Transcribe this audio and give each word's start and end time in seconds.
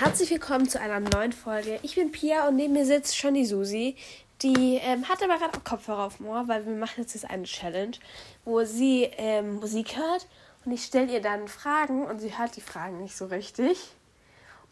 Herzlich 0.00 0.30
willkommen 0.30 0.68
zu 0.68 0.80
einer 0.80 1.00
neuen 1.00 1.32
Folge. 1.32 1.80
Ich 1.82 1.96
bin 1.96 2.12
Pia 2.12 2.46
und 2.46 2.54
neben 2.54 2.72
mir 2.72 2.86
sitzt 2.86 3.16
schon 3.16 3.34
die 3.34 3.44
Susi. 3.44 3.96
Die 4.42 4.76
ähm, 4.76 5.08
hat 5.08 5.24
aber 5.24 5.38
gerade 5.38 5.58
Kopfhörer 5.58 6.04
auf 6.04 6.18
dem 6.18 6.28
Ohr, 6.28 6.46
weil 6.46 6.64
wir 6.64 6.72
machen 6.72 7.00
jetzt 7.02 7.28
eine 7.28 7.42
Challenge, 7.42 7.96
wo 8.44 8.62
sie 8.62 9.10
ähm, 9.16 9.56
Musik 9.56 9.96
hört 9.96 10.28
und 10.64 10.70
ich 10.70 10.84
stelle 10.84 11.12
ihr 11.12 11.20
dann 11.20 11.48
Fragen 11.48 12.06
und 12.06 12.20
sie 12.20 12.38
hört 12.38 12.54
die 12.54 12.60
Fragen 12.60 13.02
nicht 13.02 13.16
so 13.16 13.26
richtig. 13.26 13.76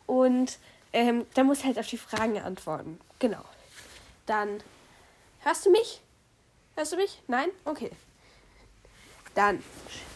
Und 0.07 0.61
ähm, 0.93 1.27
dann 1.35 1.47
muss 1.47 1.65
halt 1.65 1.81
auf 1.81 1.89
die 1.89 1.99
Fragen 1.99 2.41
antworten. 2.41 3.01
Genau. 3.19 3.43
Dann 4.27 4.63
hörst 5.41 5.67
du 5.67 5.73
mich? 5.73 6.01
Hörst 6.77 6.93
du 6.93 6.97
mich? 6.99 7.21
Nein? 7.27 7.49
Okay. 7.65 7.91
Dann 9.35 9.61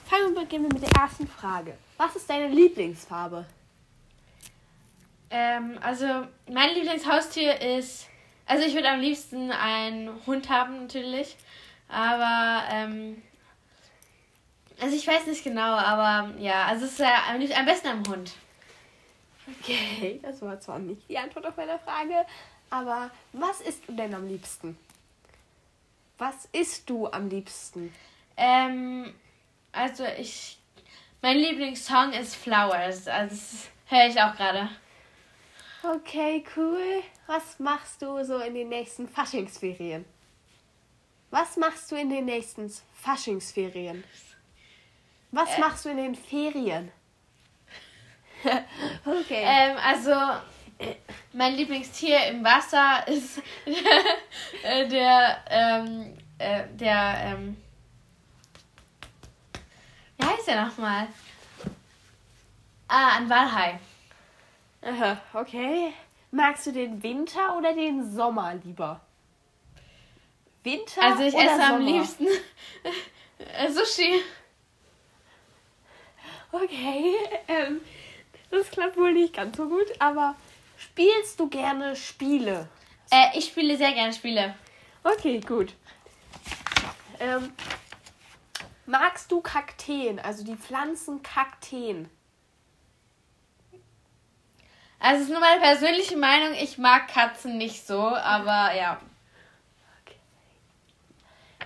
fangen 0.09 0.35
wir 0.35 0.43
beginnen 0.43 0.69
mit 0.73 0.83
der 0.83 1.03
ersten 1.03 1.27
Frage. 1.27 1.77
Was 1.97 2.15
ist 2.15 2.31
deine 2.31 2.47
Lieblingsfarbe? 2.47 3.45
Ähm, 5.31 5.79
also 5.81 6.07
mein 6.51 6.75
Lieblingshaustier 6.75 7.61
ist, 7.61 8.09
also 8.47 8.67
ich 8.67 8.75
würde 8.75 8.89
am 8.91 9.01
liebsten 9.01 9.53
einen 9.53 10.11
Hund 10.27 10.49
haben 10.49 10.83
natürlich, 10.83 11.37
aber 11.89 12.65
ähm, 12.73 13.23
also 14.81 14.97
ich 14.97 15.07
weiß 15.07 15.27
nicht 15.27 15.45
genau, 15.45 15.75
aber 15.77 16.35
ja, 16.39 16.65
also 16.65 16.87
es 16.87 16.93
ist 16.93 16.99
ja 16.99 17.25
am, 17.31 17.65
besten 17.65 17.89
am 17.89 18.03
Hund. 18.09 18.33
Okay, 19.61 20.19
das 20.23 20.43
war 20.43 20.59
zwar 20.61 20.79
nicht 20.79 21.09
die 21.09 21.19
Antwort 21.19 21.47
auf 21.47 21.57
meine 21.57 21.79
Frage, 21.79 22.27
aber 22.71 23.11
was 23.33 23.61
isst 23.61 23.87
du 23.87 23.93
denn 23.93 24.15
am 24.15 24.27
liebsten? 24.27 24.77
Was 26.19 26.49
isst 26.53 26.91
du 26.91 27.07
am 27.09 27.29
liebsten? 27.29 27.95
Ähm, 28.37 29.15
also 29.73 30.05
ich, 30.19 30.59
mein 31.23 31.37
Lieblingssong 31.37 32.13
ist 32.15 32.35
Flowers, 32.35 33.07
also 33.07 33.35
das 33.35 33.69
höre 33.87 34.07
ich 34.07 34.21
auch 34.21 34.35
gerade. 34.35 34.69
Okay, 35.83 36.45
cool. 36.57 37.03
Was 37.27 37.59
machst 37.59 38.03
du 38.03 38.23
so 38.25 38.39
in 38.39 38.55
den 38.55 38.69
nächsten 38.69 39.09
Faschingsferien? 39.09 40.05
Was 41.31 41.57
machst 41.57 41.91
du 41.91 41.97
in 41.97 42.11
den 42.11 42.27
nächsten 42.27 42.71
Faschingsferien? 42.95 44.05
Was 45.31 45.57
Äh. 45.57 45.61
machst 45.61 45.85
du 45.85 45.89
in 45.91 45.97
den 45.97 46.15
Ferien? 46.15 46.91
okay. 49.05 49.43
Ähm, 49.45 49.77
also 49.83 50.13
mein 51.33 51.55
Lieblingstier 51.55 52.27
im 52.27 52.45
Wasser 52.45 53.07
ist 53.09 53.39
äh, 54.65 54.87
der, 54.89 55.45
ähm, 55.49 56.17
äh, 56.39 56.65
der, 56.75 57.15
ähm, 57.25 57.57
wie 60.19 60.27
heißt 60.27 60.47
der 60.49 60.65
nochmal? 60.67 61.07
Ah, 62.89 63.17
ein 63.17 63.31
Walhai. 63.31 63.79
Aha, 64.83 65.21
okay. 65.35 65.93
Magst 66.31 66.67
du 66.67 66.73
den 66.73 67.03
Winter 67.03 67.57
oder 67.57 67.75
den 67.75 68.11
Sommer 68.15 68.55
lieber? 68.55 69.01
Winter 70.63 71.03
Also 71.03 71.23
ich 71.25 71.35
oder 71.35 71.45
esse 71.45 71.63
am 71.63 71.79
Sommer? 71.85 71.91
liebsten 71.99 72.27
äh, 73.39 73.71
Sushi. 73.71 74.23
Okay, 76.53 77.15
ähm, 77.49 77.81
das 78.51 78.71
klappt 78.71 78.97
wohl 78.97 79.13
nicht 79.13 79.35
ganz 79.35 79.57
so 79.57 79.69
gut, 79.69 79.87
aber 79.99 80.35
spielst 80.77 81.39
du 81.39 81.49
gerne 81.49 81.95
Spiele? 81.95 82.69
Äh, 83.11 83.39
ich 83.39 83.47
spiele 83.47 83.77
sehr 83.77 83.93
gerne 83.93 84.13
Spiele. 84.13 84.55
Okay, 85.05 85.41
gut. 85.41 85.75
Ähm, 87.21 87.53
magst 88.87 89.31
du 89.31 89.41
Kakteen, 89.41 90.19
also 90.19 90.45
die 90.45 90.57
Pflanzen 90.57 91.23
Kakteen? 91.23 92.09
Also 95.03 95.23
es 95.23 95.29
ist 95.29 95.33
nur 95.33 95.41
meine 95.41 95.61
persönliche 95.61 96.17
Meinung, 96.17 96.55
ich 96.61 96.77
mag 96.77 97.09
Katzen 97.09 97.57
nicht 97.57 97.87
so, 97.87 98.15
aber 98.15 98.75
ja. 98.75 99.01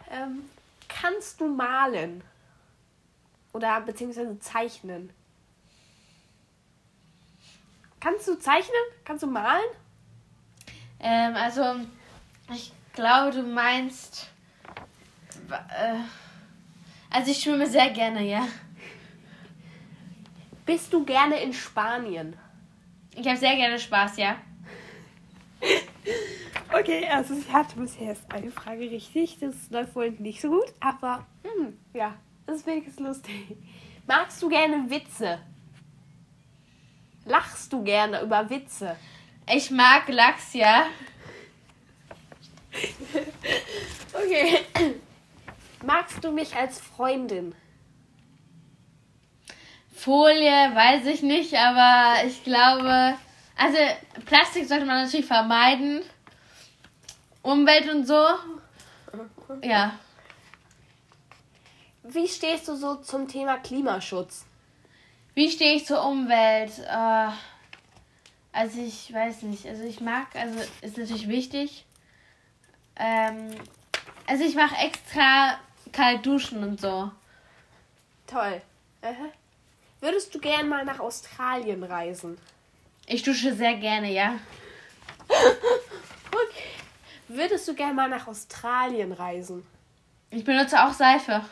Ähm, 0.09 0.49
kannst 0.89 1.41
du 1.41 1.49
malen? 1.49 2.23
Oder 3.53 3.81
beziehungsweise 3.81 4.39
zeichnen? 4.39 5.13
Kannst 7.99 8.29
du 8.29 8.37
zeichnen? 8.37 8.75
Kannst 9.05 9.25
du 9.25 9.27
malen? 9.27 9.65
Ähm, 11.01 11.35
also, 11.35 11.77
ich 12.53 12.73
glaube, 12.93 13.33
du 13.33 13.43
meinst. 13.43 14.29
Äh, 15.51 15.97
also, 17.11 17.33
ich 17.33 17.41
schwimme 17.41 17.67
sehr 17.67 17.91
gerne, 17.91 18.23
ja. 18.23 18.47
Bist 20.65 20.93
du 20.93 21.05
gerne 21.05 21.43
in 21.43 21.53
Spanien? 21.53 22.39
Ich 23.17 23.27
habe 23.27 23.37
sehr 23.37 23.57
gerne 23.57 23.79
Spaß, 23.79 24.17
ja. 24.17 24.37
Okay, 26.73 27.07
also 27.07 27.35
sie 27.35 27.53
hatte 27.53 27.79
bisher 27.79 28.09
erst 28.09 28.31
eine 28.33 28.51
Frage 28.51 28.91
richtig. 28.91 29.39
Das 29.41 29.55
läuft 29.71 29.95
wohl 29.95 30.11
nicht 30.11 30.41
so 30.41 30.49
gut, 30.51 30.73
aber 30.81 31.27
hm, 31.43 31.79
ja, 31.93 32.15
das 32.47 32.57
ist 32.57 32.67
wenigstens 32.67 32.99
lustig. 32.99 33.57
Magst 34.07 34.43
du 34.43 34.49
gerne 34.49 34.91
Witze? 34.91 35.39
Lachst 37.25 37.73
du 37.73 37.83
gerne 37.83 38.21
über 38.23 38.51
Witze? 38.51 38.97
Ich 39.51 39.71
mag 39.71 40.09
Lachs, 40.09 40.55
ja. 40.55 40.87
Okay. 44.13 44.61
Magst 45.85 46.23
du 46.23 46.31
mich 46.31 46.55
als 46.55 46.81
Freundin? 46.81 47.55
Folie, 50.05 50.75
weiß 50.75 51.07
ich 51.07 51.23
nicht, 51.23 51.55
aber 51.55 52.27
ich 52.27 52.45
glaube. 52.45 53.15
Also, 53.57 53.79
Plastik 54.27 54.69
sollte 54.69 54.85
man 54.85 55.03
natürlich 55.05 55.25
vermeiden. 55.25 56.03
Umwelt 57.41 57.89
und 57.89 58.07
so. 58.07 58.23
Ja. 59.63 59.99
Wie 62.03 62.29
stehst 62.29 62.69
du 62.69 62.77
so 62.77 62.97
zum 62.97 63.29
Thema 63.29 63.57
Klimaschutz? 63.57 64.45
Wie 65.33 65.51
stehe 65.51 65.77
ich 65.77 65.87
zur 65.87 66.05
Umwelt? 66.05 66.79
Äh, 66.81 67.29
also 68.53 68.81
ich 68.83 69.11
weiß 69.11 69.41
nicht. 69.45 69.67
Also 69.67 69.85
ich 69.85 70.03
mag, 70.03 70.27
also 70.37 70.61
ist 70.83 70.99
natürlich 70.99 71.29
wichtig. 71.29 71.87
Ähm, 72.97 73.53
also 74.27 74.45
ich 74.45 74.55
mache 74.55 74.77
extra 74.85 75.59
kalt 75.93 76.27
duschen 76.27 76.63
und 76.63 76.79
so. 76.79 77.11
Toll. 78.27 78.61
Aha. 79.01 79.31
Würdest 80.15 80.33
du 80.33 80.39
gern 80.39 80.69
mal 80.69 80.85
nach 80.85 81.01
Australien 81.01 81.83
reisen? 81.83 82.39
Ich 83.09 83.25
dusche 83.25 83.53
sehr 83.53 83.75
gerne, 83.75 84.13
ja. 84.13 84.39
Okay. 86.31 86.71
Würdest 87.27 87.67
du 87.67 87.75
gern 87.75 87.97
mal 87.97 88.09
nach 88.09 88.29
Australien 88.29 89.11
reisen? 89.11 89.67
Ich 90.31 90.45
benutze 90.45 90.85
auch 90.85 90.93
Seife. 90.93 91.45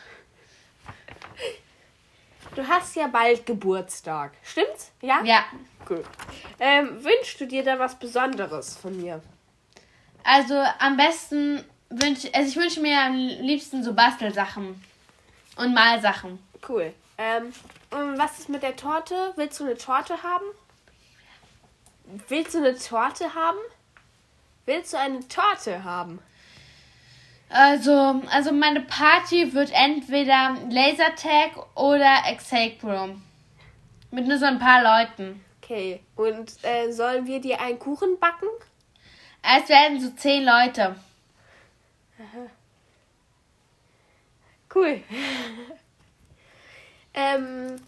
Du 2.54 2.66
hast 2.68 2.94
ja 2.94 3.08
bald 3.08 3.44
Geburtstag. 3.46 4.32
Stimmt's? 4.44 4.92
Ja? 5.00 5.22
Ja. 5.24 5.44
Gut. 5.84 6.04
Ähm, 6.60 7.02
wünschst 7.02 7.40
du 7.40 7.46
dir 7.46 7.64
da 7.64 7.80
was 7.80 7.96
Besonderes 7.96 8.76
von 8.76 8.96
mir? 9.00 9.20
Also 10.22 10.54
am 10.78 10.96
besten 10.96 11.64
wünsche 11.90 12.32
also 12.32 12.48
ich 12.48 12.56
wünsche 12.56 12.80
mir 12.80 13.00
am 13.00 13.16
liebsten 13.16 13.82
so 13.82 13.92
Bastelsachen 13.92 14.80
und 15.56 15.74
Malsachen. 15.74 16.38
Cool. 16.68 16.94
Ähm, 17.18 17.52
was 17.90 18.38
ist 18.40 18.48
mit 18.48 18.62
der 18.62 18.76
Torte? 18.76 19.32
Willst 19.36 19.60
du 19.60 19.64
eine 19.64 19.76
Torte 19.76 20.22
haben? 20.22 20.44
Willst 22.28 22.54
du 22.54 22.58
eine 22.58 22.76
Torte 22.76 23.34
haben? 23.34 23.58
Willst 24.66 24.92
du 24.92 24.98
eine 24.98 25.26
Torte 25.28 25.84
haben? 25.84 26.20
Also, 27.48 28.22
also 28.30 28.52
meine 28.52 28.80
Party 28.80 29.52
wird 29.52 29.70
entweder 29.72 30.56
Lasertag 30.70 31.76
oder 31.76 32.22
Escape 32.26 32.78
Room. 32.82 33.22
Mit 34.10 34.26
nur 34.26 34.38
so 34.38 34.46
ein 34.46 34.58
paar 34.58 34.82
Leuten. 34.82 35.44
Okay. 35.62 36.00
Und 36.16 36.52
äh, 36.64 36.90
sollen 36.92 37.26
wir 37.26 37.40
dir 37.40 37.60
einen 37.60 37.78
Kuchen 37.78 38.18
backen? 38.18 38.48
Es 39.42 39.68
werden 39.68 40.00
so 40.00 40.10
zehn 40.10 40.44
Leute. 40.44 40.96
Cool. 44.74 45.02
ähm, 47.14 47.80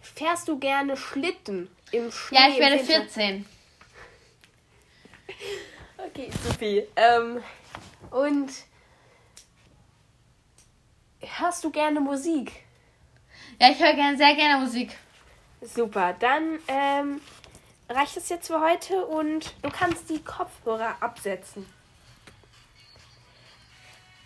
fährst 0.00 0.48
du 0.48 0.58
gerne 0.58 0.96
Schlitten 0.96 1.70
im 1.92 2.10
Schnee? 2.10 2.38
Ja, 2.38 2.48
ich 2.48 2.58
werde 2.58 2.78
Winter? 2.78 3.02
14. 3.02 3.46
Okay, 5.98 6.30
Sophie. 6.42 6.86
Ähm, 6.96 7.42
und 8.10 8.50
hörst 11.20 11.62
du 11.62 11.70
gerne 11.70 12.00
Musik? 12.00 12.64
Ja, 13.60 13.70
ich 13.70 13.78
höre 13.78 13.92
gerne, 13.92 14.16
sehr 14.16 14.34
gerne 14.34 14.64
Musik. 14.64 14.96
Super, 15.60 16.14
dann 16.18 16.58
ähm, 16.68 17.20
reicht 17.88 18.16
es 18.16 18.28
jetzt 18.30 18.46
für 18.46 18.60
heute 18.60 19.04
und 19.06 19.52
du 19.62 19.70
kannst 19.70 20.08
die 20.08 20.24
Kopfhörer 20.24 20.96
absetzen. 21.00 21.66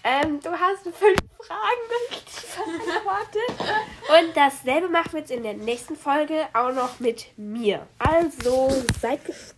Ähm, 0.04 0.40
du 0.40 0.50
hast 0.50 0.82
fünf 0.82 1.18
Fragen 1.40 2.10
richtig 2.10 2.44
beantwortet. 2.56 3.88
Und 4.08 4.36
dasselbe 4.36 4.88
machen 4.88 5.12
wir 5.12 5.20
jetzt 5.20 5.30
in 5.30 5.42
der 5.42 5.54
nächsten 5.54 5.96
Folge 5.96 6.46
auch 6.52 6.72
noch 6.72 7.00
mit 7.00 7.26
mir. 7.38 7.86
Also 7.98 8.70
seid 9.00 9.24
gespannt. 9.24 9.50